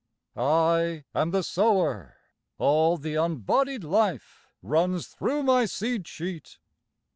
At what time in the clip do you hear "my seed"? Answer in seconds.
5.43-6.07